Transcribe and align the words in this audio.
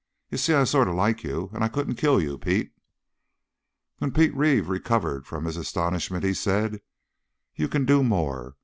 You 0.31 0.39
see, 0.39 0.55
I 0.55 0.63
sort 0.63 0.87
of 0.87 0.95
like 0.95 1.23
you, 1.23 1.51
and 1.53 1.63
I 1.63 1.67
couldn't 1.67 1.93
kill 1.93 2.19
you, 2.19 2.39
Pete." 2.39 2.73
When 3.99 4.11
Pete 4.11 4.35
Reeve 4.35 4.67
recovered 4.67 5.27
from 5.27 5.45
his 5.45 5.57
astonishment 5.57 6.23
he 6.23 6.33
said, 6.33 6.81
"You 7.55 7.67
can 7.67 7.85
do 7.85 8.01
more. 8.01 8.55